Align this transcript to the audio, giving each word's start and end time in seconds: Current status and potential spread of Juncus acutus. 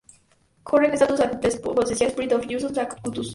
Current 0.63 0.95
status 0.95 1.19
and 1.19 1.39
potential 1.77 2.09
spread 2.09 2.31
of 2.31 2.47
Juncus 2.47 2.75
acutus. 2.75 3.27